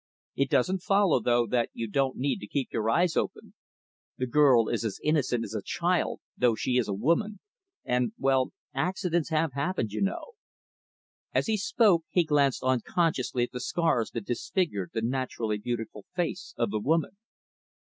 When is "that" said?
1.45-1.69, 14.15-14.25